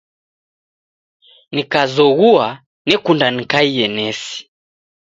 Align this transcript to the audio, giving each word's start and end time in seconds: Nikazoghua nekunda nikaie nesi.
Nikazoghua 1.55 2.47
nekunda 2.89 3.27
nikaie 3.35 3.85
nesi. 3.95 4.37